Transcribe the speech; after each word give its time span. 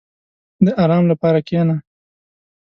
•د 0.65 0.67
آرام 0.83 1.03
لپاره 1.11 1.39
کښېنه. 1.47 1.75